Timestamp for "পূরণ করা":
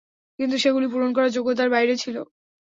0.89-1.27